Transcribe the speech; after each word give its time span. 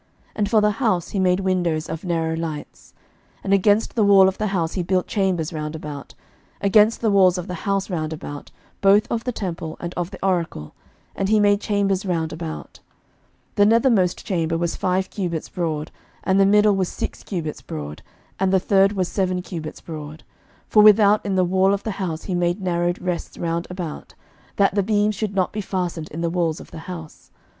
11:006:004 0.29 0.31
And 0.37 0.49
for 0.49 0.61
the 0.61 0.71
house 0.71 1.09
he 1.09 1.19
made 1.19 1.39
windows 1.41 1.87
of 1.87 2.03
narrow 2.03 2.35
lights. 2.35 2.95
11:006:005 3.41 3.41
And 3.43 3.53
against 3.53 3.93
the 3.95 4.03
wall 4.03 4.27
of 4.27 4.37
the 4.39 4.47
house 4.47 4.73
he 4.73 4.81
built 4.81 5.05
chambers 5.05 5.53
round 5.53 5.75
about, 5.75 6.15
against 6.59 7.01
the 7.01 7.11
walls 7.11 7.37
of 7.37 7.45
the 7.47 7.53
house 7.69 7.87
round 7.87 8.11
about, 8.11 8.49
both 8.81 9.05
of 9.11 9.25
the 9.25 9.31
temple 9.31 9.77
and 9.79 9.93
of 9.93 10.09
the 10.09 10.17
oracle: 10.25 10.73
and 11.15 11.29
he 11.29 11.39
made 11.39 11.61
chambers 11.61 12.03
round 12.03 12.33
about: 12.33 12.79
11:006:006 13.55 13.55
The 13.57 13.65
nethermost 13.67 14.23
chamber 14.23 14.57
was 14.57 14.75
five 14.75 15.11
cubits 15.11 15.49
broad, 15.49 15.91
and 16.23 16.39
the 16.39 16.47
middle 16.47 16.75
was 16.75 16.89
six 16.89 17.21
cubits 17.23 17.61
broad, 17.61 18.01
and 18.39 18.51
the 18.51 18.59
third 18.59 18.93
was 18.93 19.07
seven 19.07 19.43
cubits 19.43 19.81
broad: 19.81 20.23
for 20.67 20.81
without 20.81 21.23
in 21.23 21.35
the 21.35 21.45
wall 21.45 21.75
of 21.75 21.83
the 21.83 21.91
house 22.01 22.23
he 22.23 22.33
made 22.33 22.59
narrowed 22.59 22.99
rests 22.99 23.37
round 23.37 23.67
about, 23.69 24.15
that 24.55 24.73
the 24.73 24.81
beams 24.81 25.13
should 25.13 25.35
not 25.35 25.51
be 25.53 25.61
fastened 25.61 26.09
in 26.09 26.21
the 26.21 26.31
walls 26.31 26.59
of 26.59 26.71
the 26.71 26.79
house. 26.89 27.29